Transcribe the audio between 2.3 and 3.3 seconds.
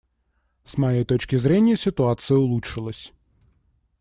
улучшилась.